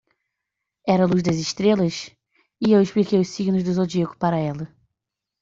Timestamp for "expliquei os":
2.81-3.27